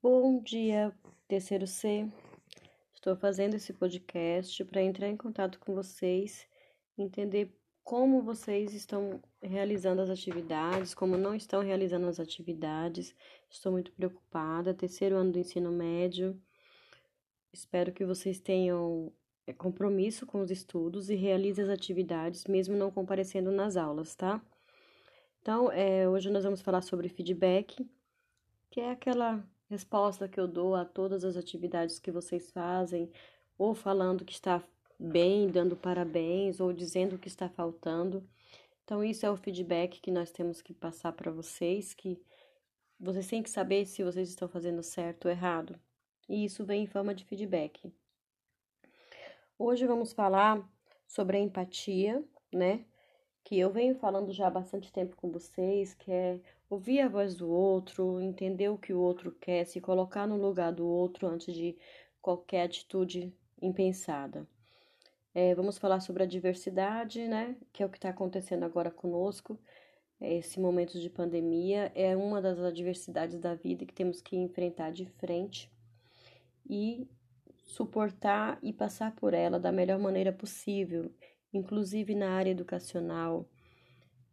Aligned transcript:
Bom 0.00 0.42
dia, 0.42 0.90
terceiro 1.28 1.66
C. 1.66 2.10
Estou 2.94 3.14
fazendo 3.14 3.56
esse 3.56 3.74
podcast 3.74 4.64
para 4.64 4.80
entrar 4.80 5.06
em 5.06 5.18
contato 5.18 5.58
com 5.58 5.74
vocês, 5.74 6.48
entender 6.96 7.54
como 7.84 8.22
vocês 8.22 8.72
estão 8.72 9.20
realizando 9.42 10.00
as 10.00 10.08
atividades, 10.08 10.94
como 10.94 11.18
não 11.18 11.34
estão 11.34 11.60
realizando 11.60 12.06
as 12.06 12.18
atividades. 12.18 13.14
Estou 13.50 13.70
muito 13.70 13.92
preocupada. 13.92 14.72
Terceiro 14.72 15.16
ano 15.16 15.32
do 15.32 15.38
ensino 15.38 15.70
médio. 15.70 16.40
Espero 17.52 17.92
que 17.92 18.06
vocês 18.06 18.40
tenham 18.40 19.12
é, 19.46 19.52
compromisso 19.52 20.24
com 20.24 20.40
os 20.40 20.50
estudos 20.50 21.10
e 21.10 21.14
realizem 21.14 21.64
as 21.64 21.70
atividades, 21.70 22.46
mesmo 22.46 22.74
não 22.74 22.90
comparecendo 22.90 23.50
nas 23.50 23.76
aulas, 23.76 24.14
tá? 24.14 24.40
Então, 25.42 25.70
é, 25.70 26.08
hoje 26.08 26.30
nós 26.30 26.44
vamos 26.44 26.62
falar 26.62 26.80
sobre 26.80 27.10
feedback, 27.10 27.86
que 28.70 28.80
é 28.80 28.90
aquela 28.90 29.46
resposta 29.68 30.28
que 30.28 30.38
eu 30.38 30.46
dou 30.46 30.74
a 30.74 30.84
todas 30.84 31.24
as 31.24 31.36
atividades 31.36 31.98
que 31.98 32.10
vocês 32.10 32.50
fazem, 32.50 33.10
ou 33.58 33.74
falando 33.74 34.24
que 34.24 34.32
está 34.32 34.62
bem, 34.98 35.48
dando 35.48 35.76
parabéns, 35.76 36.60
ou 36.60 36.72
dizendo 36.72 37.18
que 37.18 37.28
está 37.28 37.48
faltando. 37.48 38.26
Então, 38.84 39.02
isso 39.02 39.26
é 39.26 39.30
o 39.30 39.36
feedback 39.36 40.00
que 40.00 40.10
nós 40.10 40.30
temos 40.30 40.62
que 40.62 40.72
passar 40.72 41.12
para 41.12 41.30
vocês, 41.30 41.92
que 41.92 42.20
vocês 42.98 43.26
têm 43.26 43.42
que 43.42 43.50
saber 43.50 43.84
se 43.84 44.04
vocês 44.04 44.28
estão 44.28 44.48
fazendo 44.48 44.82
certo 44.82 45.26
ou 45.26 45.30
errado. 45.30 45.78
E 46.28 46.44
isso 46.44 46.64
vem 46.64 46.84
em 46.84 46.86
forma 46.86 47.14
de 47.14 47.24
feedback. 47.24 47.92
Hoje 49.58 49.86
vamos 49.86 50.12
falar 50.12 50.66
sobre 51.06 51.36
a 51.36 51.40
empatia, 51.40 52.22
né? 52.52 52.84
Que 53.46 53.60
eu 53.60 53.70
venho 53.70 53.94
falando 53.94 54.32
já 54.32 54.48
há 54.48 54.50
bastante 54.50 54.92
tempo 54.92 55.14
com 55.14 55.30
vocês, 55.30 55.94
que 55.94 56.10
é 56.10 56.40
ouvir 56.68 56.98
a 57.00 57.08
voz 57.08 57.36
do 57.36 57.48
outro, 57.48 58.20
entender 58.20 58.68
o 58.70 58.76
que 58.76 58.92
o 58.92 58.98
outro 58.98 59.30
quer, 59.30 59.64
se 59.64 59.80
colocar 59.80 60.26
no 60.26 60.36
lugar 60.36 60.72
do 60.72 60.84
outro 60.84 61.28
antes 61.28 61.54
de 61.54 61.78
qualquer 62.20 62.64
atitude 62.64 63.32
impensada. 63.62 64.48
É, 65.32 65.54
vamos 65.54 65.78
falar 65.78 66.00
sobre 66.00 66.24
a 66.24 66.26
diversidade, 66.26 67.28
né? 67.28 67.54
Que 67.72 67.84
é 67.84 67.86
o 67.86 67.88
que 67.88 67.98
está 67.98 68.08
acontecendo 68.08 68.64
agora 68.64 68.90
conosco. 68.90 69.56
Esse 70.20 70.58
momento 70.58 70.98
de 70.98 71.08
pandemia 71.08 71.92
é 71.94 72.16
uma 72.16 72.42
das 72.42 72.58
adversidades 72.58 73.38
da 73.38 73.54
vida 73.54 73.86
que 73.86 73.94
temos 73.94 74.20
que 74.20 74.36
enfrentar 74.36 74.90
de 74.90 75.06
frente 75.06 75.70
e 76.68 77.08
suportar 77.62 78.58
e 78.60 78.72
passar 78.72 79.14
por 79.14 79.32
ela 79.32 79.60
da 79.60 79.70
melhor 79.70 80.00
maneira 80.00 80.32
possível, 80.32 81.12
inclusive 81.52 82.14
na 82.14 82.30
área 82.30 82.50
educacional. 82.50 83.48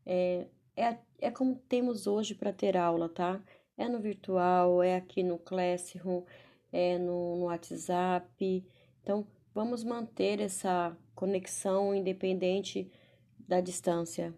É, 0.06 0.48
é, 0.76 0.98
é 1.20 1.32
como 1.32 1.56
temos 1.56 2.08
hoje 2.08 2.36
para 2.36 2.54
ter 2.54 2.76
aula, 2.76 3.10
tá? 3.10 3.42
É 3.78 3.88
no 3.88 4.00
virtual, 4.00 4.84
é 4.84 4.96
aqui 4.96 5.24
no 5.24 5.38
Classroom, 5.38 6.24
é 6.72 6.98
no, 6.98 7.38
no 7.38 7.46
WhatsApp. 7.46 8.66
Então, 9.02 9.26
vamos 9.54 9.84
manter 9.84 10.40
essa 10.40 10.96
conexão 11.16 11.96
independente 11.96 12.92
da 13.40 13.62
distância. 13.62 14.34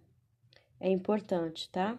É 0.80 0.90
importante, 0.90 1.70
tá? 1.70 1.98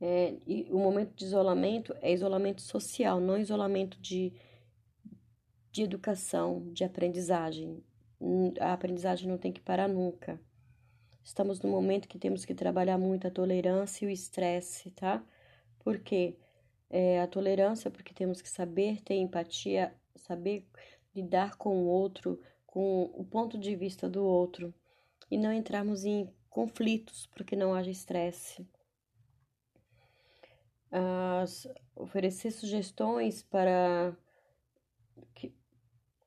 É, 0.00 0.36
e 0.46 0.66
o 0.70 0.78
momento 0.78 1.14
de 1.14 1.24
isolamento 1.24 1.94
é 2.02 2.12
isolamento 2.12 2.60
social, 2.60 3.20
não 3.20 3.38
isolamento 3.38 3.98
de, 4.00 4.32
de 5.72 5.82
educação, 5.82 6.70
de 6.72 6.84
aprendizagem. 6.84 7.82
A 8.60 8.72
aprendizagem 8.72 9.28
não 9.28 9.38
tem 9.38 9.52
que 9.52 9.60
parar 9.60 9.88
nunca. 9.88 10.40
Estamos 11.22 11.60
no 11.60 11.70
momento 11.70 12.08
que 12.08 12.18
temos 12.18 12.44
que 12.44 12.54
trabalhar 12.54 12.98
muito 12.98 13.26
a 13.26 13.30
tolerância 13.30 14.04
e 14.04 14.08
o 14.08 14.10
estresse, 14.10 14.90
tá? 14.90 15.24
Porque 15.80 16.36
é, 16.90 17.20
a 17.20 17.26
tolerância, 17.26 17.90
porque 17.90 18.14
temos 18.14 18.42
que 18.42 18.48
saber 18.48 19.00
ter 19.02 19.14
empatia, 19.14 19.94
saber 20.16 20.66
lidar 21.14 21.56
com 21.56 21.76
o 21.78 21.86
outro, 21.86 22.40
com 22.66 23.04
o 23.14 23.24
ponto 23.24 23.58
de 23.58 23.74
vista 23.74 24.08
do 24.08 24.24
outro 24.24 24.74
e 25.30 25.38
não 25.38 25.52
entrarmos 25.52 26.04
em 26.04 26.28
conflitos 26.50 27.26
porque 27.34 27.56
não 27.56 27.74
haja 27.74 27.90
estresse. 27.90 28.66
Oferecer 31.96 32.50
sugestões 32.50 33.42
para 33.42 34.16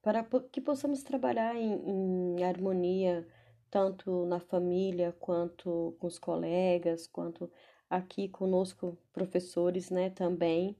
para 0.07 0.23
que 0.53 0.61
possamos 0.61 1.03
trabalhar 1.03 1.53
em, 1.53 2.37
em 2.37 2.41
harmonia 2.41 3.27
tanto 3.69 4.25
na 4.25 4.39
família 4.39 5.13
quanto 5.19 5.97
com 5.99 6.07
os 6.07 6.17
colegas, 6.17 7.05
quanto 7.07 7.51
aqui 7.89 8.29
conosco, 8.29 8.97
professores, 9.11 9.89
né, 9.89 10.09
também. 10.09 10.77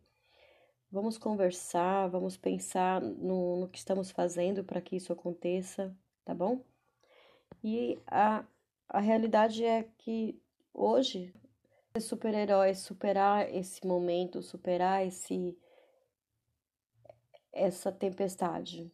Vamos 0.90 1.18
conversar, 1.18 2.08
vamos 2.08 2.38
pensar 2.38 3.02
no, 3.02 3.58
no 3.58 3.68
que 3.68 3.78
estamos 3.78 4.12
fazendo 4.12 4.64
para 4.64 4.80
que 4.80 4.96
isso 4.96 5.12
aconteça, 5.12 5.94
tá 6.24 6.34
bom? 6.34 6.62
E 7.62 8.00
a, 8.08 8.46
a 8.88 9.02
realidade 9.02 9.66
é 9.66 9.90
que 9.98 10.42
hoje, 10.74 11.34
super-herói, 12.00 12.74
superar 12.76 13.54
esse 13.54 13.86
momento, 13.86 14.42
superar 14.42 15.06
esse 15.06 15.58
essa 17.52 17.92
tempestade. 17.92 18.90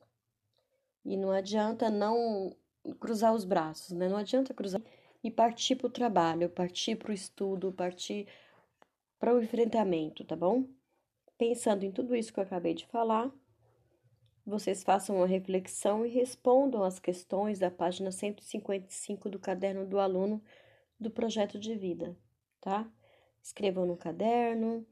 E 1.05 1.17
não 1.17 1.31
adianta 1.31 1.89
não 1.89 2.55
cruzar 2.99 3.33
os 3.33 3.45
braços, 3.45 3.91
né? 3.91 4.07
Não 4.07 4.17
adianta 4.17 4.53
cruzar 4.53 4.81
e 5.23 5.31
partir 5.31 5.75
para 5.75 5.87
o 5.87 5.91
trabalho, 5.91 6.49
partir 6.49 6.97
para 6.97 7.11
o 7.11 7.13
estudo, 7.13 7.71
partir 7.71 8.27
para 9.17 9.33
o 9.33 9.41
enfrentamento, 9.41 10.23
tá 10.25 10.35
bom? 10.35 10.67
Pensando 11.37 11.83
em 11.83 11.91
tudo 11.91 12.15
isso 12.15 12.33
que 12.33 12.39
eu 12.39 12.43
acabei 12.43 12.73
de 12.73 12.85
falar, 12.87 13.31
vocês 14.45 14.83
façam 14.83 15.15
uma 15.15 15.27
reflexão 15.27 16.05
e 16.05 16.09
respondam 16.09 16.83
as 16.83 16.99
questões 16.99 17.59
da 17.59 17.71
página 17.71 18.11
155 18.11 19.29
do 19.29 19.39
caderno 19.39 19.85
do 19.85 19.97
aluno 19.97 20.43
do 20.99 21.09
projeto 21.09 21.57
de 21.57 21.75
vida, 21.75 22.17
tá? 22.59 22.85
Escrevam 23.41 23.85
no 23.85 23.95
caderno 23.95 24.85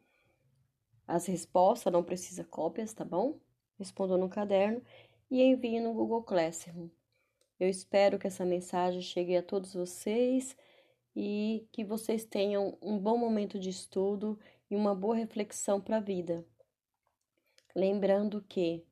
as 1.05 1.25
respostas, 1.25 1.91
não 1.91 2.03
precisa 2.03 2.45
cópias, 2.45 2.93
tá 2.93 3.03
bom? 3.03 3.37
Respondam 3.77 4.17
no 4.17 4.29
caderno 4.29 4.81
e 5.31 5.41
enviem 5.41 5.79
no 5.79 5.93
Google 5.93 6.21
Classroom. 6.21 6.89
Eu 7.57 7.69
espero 7.69 8.19
que 8.19 8.27
essa 8.27 8.45
mensagem 8.45 9.01
chegue 9.01 9.37
a 9.37 9.41
todos 9.41 9.73
vocês 9.73 10.57
e 11.15 11.65
que 11.71 11.85
vocês 11.85 12.25
tenham 12.25 12.77
um 12.81 12.99
bom 12.99 13.17
momento 13.17 13.57
de 13.57 13.69
estudo 13.69 14.37
e 14.69 14.75
uma 14.75 14.93
boa 14.93 15.15
reflexão 15.15 15.79
para 15.79 15.97
a 15.97 16.01
vida. 16.01 16.45
Lembrando 17.73 18.41
que 18.41 18.83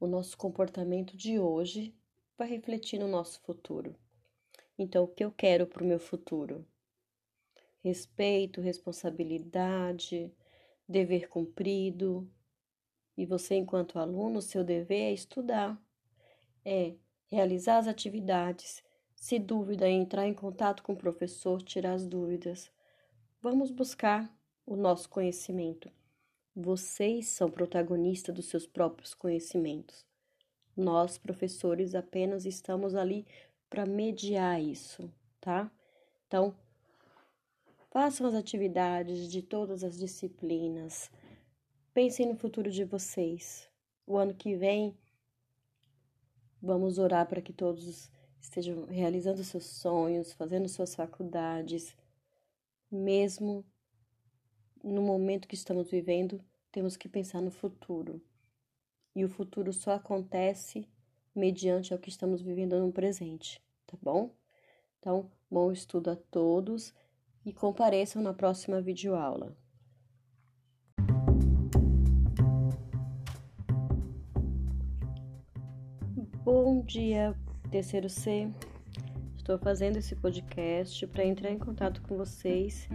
o 0.00 0.06
nosso 0.06 0.38
comportamento 0.38 1.14
de 1.14 1.38
hoje 1.38 1.94
vai 2.38 2.48
refletir 2.48 2.98
no 2.98 3.08
nosso 3.08 3.38
futuro. 3.40 3.94
Então, 4.78 5.04
o 5.04 5.08
que 5.08 5.24
eu 5.24 5.32
quero 5.32 5.66
para 5.66 5.82
o 5.82 5.86
meu 5.86 5.98
futuro? 5.98 6.64
Respeito, 7.82 8.60
responsabilidade, 8.60 10.32
dever 10.88 11.28
cumprido. 11.28 12.30
E 13.18 13.26
você, 13.26 13.56
enquanto 13.56 13.98
aluno, 13.98 14.40
seu 14.40 14.62
dever 14.62 15.10
é 15.10 15.12
estudar, 15.12 15.76
é 16.64 16.94
realizar 17.26 17.78
as 17.78 17.88
atividades. 17.88 18.80
Se 19.16 19.40
dúvida, 19.40 19.90
entrar 19.90 20.28
em 20.28 20.32
contato 20.32 20.84
com 20.84 20.92
o 20.92 20.96
professor, 20.96 21.60
tirar 21.60 21.94
as 21.94 22.06
dúvidas. 22.06 22.70
Vamos 23.42 23.72
buscar 23.72 24.32
o 24.64 24.76
nosso 24.76 25.08
conhecimento. 25.08 25.90
Vocês 26.54 27.26
são 27.26 27.50
protagonistas 27.50 28.32
dos 28.32 28.46
seus 28.46 28.68
próprios 28.68 29.14
conhecimentos. 29.14 30.06
Nós, 30.76 31.18
professores, 31.18 31.96
apenas 31.96 32.46
estamos 32.46 32.94
ali 32.94 33.26
para 33.68 33.84
mediar 33.84 34.62
isso, 34.62 35.12
tá? 35.40 35.68
Então, 36.28 36.54
façam 37.90 38.28
as 38.28 38.34
atividades 38.34 39.28
de 39.28 39.42
todas 39.42 39.82
as 39.82 39.98
disciplinas. 39.98 41.10
Pensem 41.98 42.26
no 42.26 42.36
futuro 42.36 42.70
de 42.70 42.84
vocês. 42.84 43.68
O 44.06 44.16
ano 44.16 44.32
que 44.32 44.54
vem 44.54 44.96
Vamos 46.62 46.96
orar 46.96 47.26
para 47.26 47.42
que 47.42 47.52
todos 47.52 48.08
estejam 48.40 48.84
realizando 48.84 49.42
seus 49.42 49.64
sonhos, 49.64 50.32
fazendo 50.32 50.68
suas 50.68 50.94
faculdades. 50.94 51.96
Mesmo 52.88 53.64
no 54.80 55.02
momento 55.02 55.48
que 55.48 55.56
estamos 55.56 55.90
vivendo, 55.90 56.40
temos 56.70 56.96
que 56.96 57.08
pensar 57.08 57.42
no 57.42 57.50
futuro. 57.50 58.22
E 59.12 59.24
o 59.24 59.28
futuro 59.28 59.72
só 59.72 59.94
acontece 59.94 60.88
mediante 61.34 61.92
o 61.92 61.98
que 61.98 62.10
estamos 62.10 62.40
vivendo 62.40 62.78
no 62.78 62.92
presente, 62.92 63.60
tá 63.88 63.98
bom? 64.00 64.32
Então, 65.00 65.28
bom 65.50 65.72
estudo 65.72 66.12
a 66.12 66.16
todos 66.16 66.94
e 67.44 67.52
compareçam 67.52 68.22
na 68.22 68.32
próxima 68.32 68.80
videoaula. 68.80 69.56
Bom 76.50 76.80
dia, 76.80 77.34
terceiro 77.70 78.08
C. 78.08 78.48
Estou 79.36 79.58
fazendo 79.58 79.98
esse 79.98 80.16
podcast 80.16 81.06
para 81.08 81.22
entrar 81.22 81.50
em 81.50 81.58
contato 81.58 82.00
com 82.00 82.16
vocês, 82.16 82.88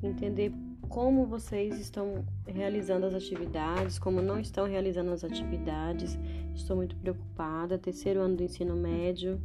entender 0.00 0.52
como 0.88 1.26
vocês 1.26 1.76
estão 1.80 2.24
realizando 2.46 3.04
as 3.06 3.12
atividades, 3.12 3.98
como 3.98 4.22
não 4.22 4.38
estão 4.38 4.64
realizando 4.64 5.10
as 5.10 5.24
atividades. 5.24 6.16
Estou 6.54 6.76
muito 6.76 6.94
preocupada. 6.94 7.76
Terceiro 7.76 8.20
ano 8.20 8.36
do 8.36 8.44
ensino 8.44 8.76
médio. 8.76 9.40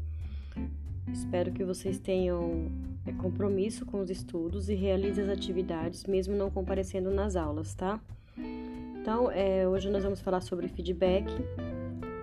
Espero 1.12 1.52
que 1.52 1.64
vocês 1.64 1.98
tenham 1.98 2.68
é, 3.04 3.12
compromisso 3.14 3.84
com 3.84 4.00
os 4.00 4.12
estudos 4.12 4.70
e 4.70 4.76
realizem 4.76 5.24
as 5.24 5.30
atividades, 5.32 6.06
mesmo 6.06 6.36
não 6.36 6.52
comparecendo 6.52 7.10
nas 7.10 7.36
aulas, 7.36 7.74
tá? 7.74 8.00
Então, 9.02 9.32
é, 9.32 9.68
hoje 9.68 9.90
nós 9.90 10.04
vamos 10.04 10.22
falar 10.22 10.42
sobre 10.42 10.68
feedback, 10.68 11.26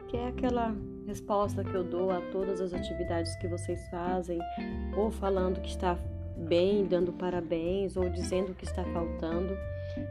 que 0.06 0.16
é 0.16 0.28
aquela 0.28 0.72
resposta 1.12 1.62
que 1.62 1.74
eu 1.74 1.84
dou 1.84 2.10
a 2.10 2.22
todas 2.32 2.58
as 2.58 2.72
atividades 2.72 3.36
que 3.36 3.46
vocês 3.46 3.86
fazem, 3.90 4.38
ou 4.96 5.10
falando 5.10 5.60
que 5.60 5.68
está 5.68 5.98
bem, 6.48 6.86
dando 6.86 7.12
parabéns, 7.12 7.98
ou 7.98 8.08
dizendo 8.08 8.54
que 8.54 8.64
está 8.64 8.82
faltando. 8.82 9.54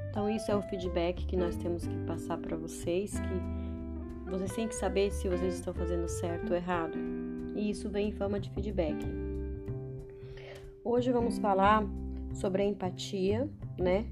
Então, 0.09 0.29
isso 0.29 0.51
é 0.51 0.55
o 0.55 0.61
feedback 0.61 1.25
que 1.25 1.35
nós 1.35 1.55
temos 1.55 1.87
que 1.87 1.97
passar 2.05 2.37
para 2.37 2.55
vocês, 2.55 3.19
que 3.19 4.29
vocês 4.29 4.53
têm 4.53 4.67
que 4.67 4.75
saber 4.75 5.11
se 5.11 5.27
vocês 5.27 5.55
estão 5.55 5.73
fazendo 5.73 6.07
certo 6.07 6.51
ou 6.51 6.55
errado. 6.55 6.95
E 7.55 7.71
isso 7.71 7.89
vem 7.89 8.09
em 8.09 8.11
forma 8.11 8.39
de 8.39 8.51
feedback. 8.51 9.03
Hoje 10.83 11.11
vamos 11.11 11.39
falar 11.39 11.83
sobre 12.31 12.61
a 12.61 12.65
empatia, 12.65 13.49
né? 13.75 14.05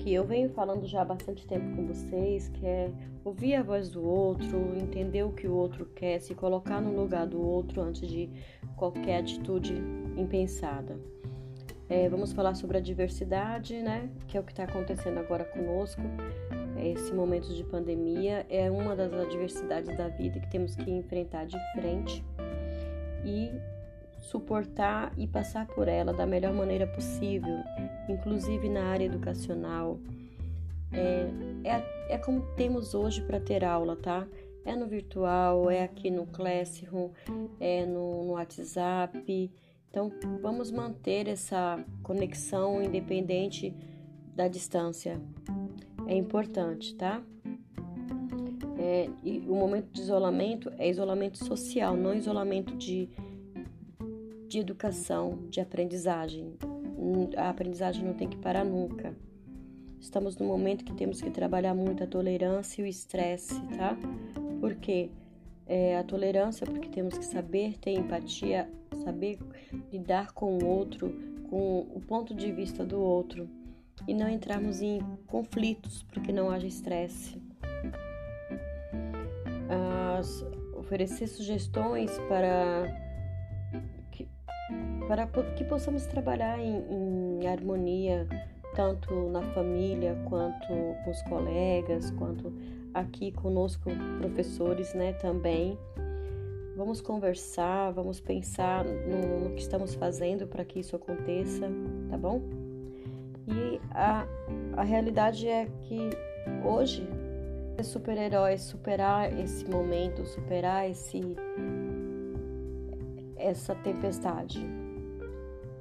Que 0.00 0.14
eu 0.14 0.24
venho 0.24 0.48
falando 0.48 0.86
já 0.86 1.02
há 1.02 1.04
bastante 1.04 1.46
tempo 1.46 1.76
com 1.76 1.86
vocês, 1.86 2.48
que 2.48 2.66
é 2.66 2.90
ouvir 3.22 3.54
a 3.54 3.62
voz 3.62 3.90
do 3.90 4.02
outro, 4.02 4.74
entender 4.76 5.22
o 5.22 5.30
que 5.30 5.46
o 5.46 5.54
outro 5.54 5.84
quer, 5.94 6.18
se 6.20 6.34
colocar 6.34 6.80
no 6.80 6.98
lugar 6.98 7.26
do 7.26 7.40
outro 7.40 7.82
antes 7.82 8.08
de 8.08 8.30
qualquer 8.76 9.20
atitude 9.20 9.74
impensada. 10.16 10.98
É, 11.86 12.08
vamos 12.08 12.32
falar 12.32 12.54
sobre 12.54 12.78
a 12.78 12.80
diversidade, 12.80 13.82
né? 13.82 14.08
Que 14.26 14.38
é 14.38 14.40
o 14.40 14.44
que 14.44 14.52
está 14.52 14.64
acontecendo 14.64 15.18
agora 15.18 15.44
conosco. 15.44 16.00
Esse 16.82 17.12
momento 17.12 17.52
de 17.52 17.62
pandemia 17.64 18.46
é 18.48 18.70
uma 18.70 18.96
das 18.96 19.12
adversidades 19.12 19.94
da 19.98 20.08
vida 20.08 20.40
que 20.40 20.50
temos 20.50 20.74
que 20.76 20.90
enfrentar 20.90 21.44
de 21.44 21.58
frente 21.74 22.24
e 23.22 23.50
suportar 24.20 25.12
e 25.16 25.26
passar 25.26 25.66
por 25.66 25.88
ela 25.88 26.12
da 26.12 26.26
melhor 26.26 26.52
maneira 26.52 26.86
possível, 26.86 27.58
inclusive 28.08 28.68
na 28.68 28.84
área 28.84 29.04
educacional. 29.04 29.98
É, 30.92 31.26
é, 31.64 32.14
é 32.14 32.18
como 32.18 32.42
temos 32.56 32.94
hoje 32.94 33.22
para 33.22 33.40
ter 33.40 33.64
aula, 33.64 33.96
tá? 33.96 34.26
É 34.64 34.76
no 34.76 34.86
virtual, 34.86 35.70
é 35.70 35.84
aqui 35.84 36.10
no 36.10 36.26
Classroom, 36.26 37.10
é 37.58 37.86
no, 37.86 38.24
no 38.24 38.32
WhatsApp. 38.32 39.50
Então, 39.88 40.12
vamos 40.40 40.70
manter 40.70 41.26
essa 41.26 41.82
conexão 42.02 42.82
independente 42.82 43.74
da 44.34 44.48
distância. 44.48 45.20
É 46.06 46.14
importante, 46.14 46.94
tá? 46.94 47.22
É, 48.78 49.08
e 49.22 49.40
o 49.48 49.54
momento 49.54 49.92
de 49.92 50.00
isolamento 50.00 50.72
é 50.78 50.88
isolamento 50.88 51.38
social, 51.44 51.96
não 51.96 52.14
isolamento 52.14 52.74
de 52.76 53.08
de 54.50 54.58
educação, 54.58 55.46
de 55.48 55.60
aprendizagem. 55.60 56.54
A 57.36 57.50
aprendizagem 57.50 58.04
não 58.04 58.14
tem 58.14 58.28
que 58.28 58.36
parar 58.36 58.64
nunca. 58.64 59.14
Estamos 60.00 60.36
no 60.36 60.44
momento 60.44 60.84
que 60.84 60.92
temos 60.92 61.22
que 61.22 61.30
trabalhar 61.30 61.72
muito 61.72 62.02
a 62.02 62.06
tolerância 62.06 62.82
e 62.82 62.84
o 62.84 62.86
estresse, 62.88 63.54
tá? 63.76 63.96
Porque 64.58 65.10
é, 65.66 65.96
a 65.96 66.02
tolerância, 66.02 66.66
porque 66.66 66.88
temos 66.88 67.16
que 67.16 67.24
saber 67.24 67.78
ter 67.78 67.92
empatia, 67.92 68.68
saber 69.04 69.38
lidar 69.92 70.32
com 70.32 70.58
o 70.58 70.66
outro, 70.66 71.14
com 71.48 71.86
o 71.94 72.00
ponto 72.00 72.34
de 72.34 72.50
vista 72.50 72.84
do 72.84 73.00
outro 73.00 73.48
e 74.08 74.12
não 74.12 74.28
entrarmos 74.28 74.82
em 74.82 75.00
conflitos 75.28 76.02
porque 76.02 76.32
não 76.32 76.50
haja 76.50 76.66
estresse. 76.66 77.40
Oferecer 80.74 81.28
sugestões 81.28 82.10
para 82.26 83.09
para 85.10 85.26
que 85.26 85.64
possamos 85.64 86.06
trabalhar 86.06 86.60
em, 86.60 86.84
em 87.40 87.46
harmonia, 87.48 88.28
tanto 88.76 89.12
na 89.30 89.42
família, 89.42 90.16
quanto 90.28 90.68
com 90.68 91.10
os 91.10 91.20
colegas, 91.22 92.12
quanto 92.12 92.52
aqui 92.94 93.32
conosco, 93.32 93.90
professores, 94.20 94.94
né, 94.94 95.12
também. 95.14 95.76
Vamos 96.76 97.00
conversar, 97.00 97.90
vamos 97.90 98.20
pensar 98.20 98.84
no, 98.84 99.48
no 99.48 99.50
que 99.56 99.62
estamos 99.62 99.96
fazendo 99.96 100.46
para 100.46 100.64
que 100.64 100.78
isso 100.78 100.94
aconteça, 100.94 101.68
tá 102.08 102.16
bom? 102.16 102.40
E 103.48 103.80
a, 103.90 104.24
a 104.76 104.84
realidade 104.84 105.48
é 105.48 105.66
que 105.88 106.08
hoje, 106.64 107.04
ser 107.74 107.82
super-herói, 107.82 108.56
superar 108.58 109.36
esse 109.36 109.68
momento, 109.68 110.24
superar 110.24 110.88
esse 110.88 111.20
essa 113.36 113.74
tempestade, 113.74 114.64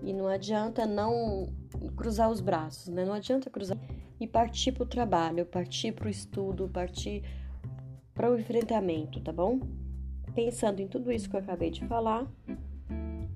e 0.02 0.14
não 0.14 0.28
adianta 0.28 0.86
não 0.86 1.48
cruzar 1.96 2.30
os 2.30 2.42
braços, 2.42 2.88
né? 2.88 3.06
Não 3.06 3.14
adianta 3.14 3.50
cruzar 3.50 3.78
e 4.20 4.28
partir 4.28 4.72
para 4.72 4.84
o 4.84 4.88
trabalho, 4.88 5.46
partir 5.46 5.94
para 5.94 6.08
o 6.08 6.10
estudo, 6.10 6.68
partir 6.68 7.24
para 8.14 8.30
o 8.30 8.38
enfrentamento, 8.38 9.22
tá 9.22 9.32
bom? 9.32 9.60
Pensando 10.36 10.82
em 10.82 10.88
tudo 10.88 11.12
isso 11.12 11.30
que 11.30 11.36
eu 11.36 11.40
acabei 11.40 11.72
de 11.72 11.86
falar, 11.86 12.28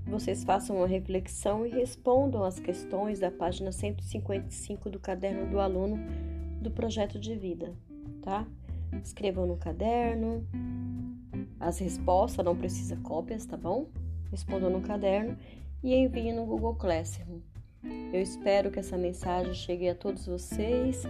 vocês 0.06 0.44
façam 0.44 0.78
uma 0.78 0.88
reflexão 0.88 1.66
e 1.66 1.70
respondam 1.70 2.44
as 2.44 2.60
questões 2.60 3.20
da 3.20 3.32
página 3.32 3.72
155 3.72 4.90
do 4.90 5.00
caderno 5.00 5.50
do 5.50 5.60
aluno 5.60 5.98
do 6.62 6.70
projeto 6.70 7.20
de 7.20 7.36
vida, 7.36 7.74
tá? 8.22 8.46
Escrevam 9.04 9.48
no 9.48 9.58
caderno 9.58 10.46
as 11.60 11.80
respostas, 11.80 12.46
não 12.46 12.56
precisa 12.56 12.96
cópias, 12.98 13.46
tá 13.46 13.58
bom? 13.58 13.88
Respondam 14.30 14.70
no 14.70 14.82
caderno 14.82 15.38
e 15.84 15.94
envie 15.94 16.32
no 16.32 16.46
Google 16.46 16.76
Classroom. 16.76 17.40
Eu 18.14 18.22
espero 18.22 18.72
que 18.72 18.80
essa 18.80 18.98
mensagem 18.98 19.54
chegue 19.54 19.90
a 19.90 19.96
todos 19.96 20.26
vocês 20.26 21.04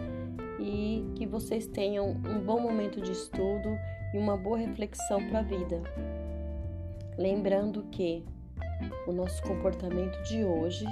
e 0.59 1.05
que 1.15 1.27
vocês 1.27 1.67
tenham 1.67 2.09
um 2.09 2.39
bom 2.39 2.59
momento 2.59 2.99
de 2.99 3.11
estudo 3.11 3.77
e 4.13 4.17
uma 4.17 4.35
boa 4.35 4.57
reflexão 4.57 5.23
para 5.29 5.39
a 5.39 5.43
vida. 5.43 5.81
Lembrando 7.17 7.83
que 7.91 8.23
o 9.05 9.11
nosso 9.11 9.43
comportamento 9.43 10.19
de 10.23 10.43
hoje 10.43 10.85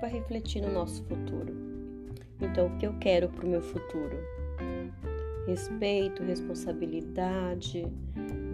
vai 0.00 0.10
refletir 0.10 0.60
no 0.62 0.72
nosso 0.72 1.04
futuro. 1.04 1.54
Então, 2.40 2.66
o 2.66 2.78
que 2.78 2.86
eu 2.86 2.94
quero 2.98 3.28
para 3.28 3.46
o 3.46 3.48
meu 3.48 3.62
futuro? 3.62 4.18
Respeito, 5.46 6.24
responsabilidade, 6.24 7.86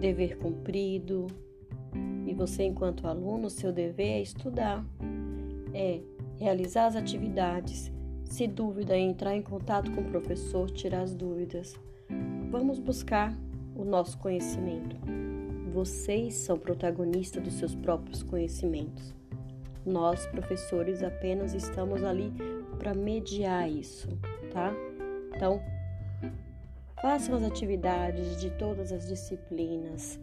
dever 0.00 0.36
cumprido, 0.38 1.26
e 2.26 2.34
você, 2.34 2.64
enquanto 2.64 3.06
aluno, 3.06 3.48
seu 3.48 3.72
dever 3.72 4.18
é 4.18 4.20
estudar, 4.20 4.84
é 5.72 6.00
realizar 6.38 6.86
as 6.86 6.96
atividades. 6.96 7.90
Se 8.24 8.46
dúvida, 8.48 8.98
entrar 8.98 9.36
em 9.36 9.42
contato 9.42 9.90
com 9.92 10.00
o 10.00 10.10
professor, 10.10 10.68
tirar 10.68 11.02
as 11.02 11.14
dúvidas. 11.14 11.74
Vamos 12.50 12.80
buscar 12.80 13.32
o 13.76 13.84
nosso 13.84 14.18
conhecimento. 14.18 14.96
Vocês 15.72 16.34
são 16.34 16.58
protagonistas 16.58 17.42
dos 17.42 17.54
seus 17.54 17.74
próprios 17.74 18.22
conhecimentos. 18.22 19.14
Nós, 19.84 20.26
professores, 20.26 21.02
apenas 21.02 21.54
estamos 21.54 22.02
ali 22.02 22.32
para 22.78 22.92
mediar 22.92 23.70
isso, 23.70 24.08
tá? 24.52 24.74
Então, 25.34 25.62
façam 27.00 27.36
as 27.36 27.44
atividades 27.44 28.40
de 28.40 28.50
todas 28.50 28.90
as 28.90 29.06
disciplinas. 29.06 30.18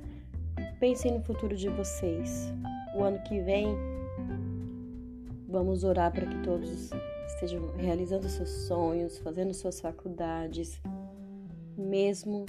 Pensem 0.84 1.14
no 1.14 1.22
futuro 1.22 1.56
de 1.56 1.70
vocês. 1.70 2.52
O 2.94 3.04
ano 3.04 3.18
que 3.24 3.40
vem, 3.40 3.68
vamos 5.48 5.86
orar 5.86 6.12
para 6.12 6.26
que 6.26 6.38
todos 6.44 6.92
estejam 7.26 7.72
realizando 7.78 8.28
seus 8.28 8.50
sonhos, 8.68 9.18
fazendo 9.20 9.54
suas 9.54 9.80
faculdades. 9.80 10.82
Mesmo 11.78 12.46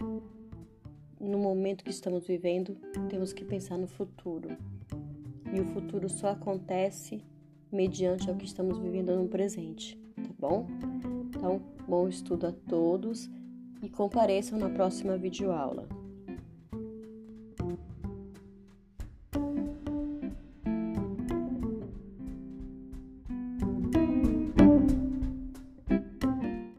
no 1.20 1.38
momento 1.38 1.84
que 1.84 1.92
estamos 1.92 2.26
vivendo, 2.26 2.76
temos 3.08 3.32
que 3.32 3.44
pensar 3.44 3.78
no 3.78 3.86
futuro. 3.86 4.48
E 5.52 5.60
o 5.60 5.66
futuro 5.66 6.08
só 6.08 6.30
acontece 6.30 7.22
mediante 7.70 8.28
o 8.28 8.34
que 8.34 8.46
estamos 8.46 8.78
vivendo 8.78 9.14
no 9.14 9.28
presente, 9.28 9.96
tá 10.16 10.34
bom? 10.36 10.66
Então, 11.28 11.62
bom 11.86 12.08
estudo 12.08 12.48
a 12.48 12.52
todos 12.68 13.30
e 13.80 13.88
compareçam 13.88 14.58
na 14.58 14.70
próxima 14.70 15.16
videoaula. 15.16 15.86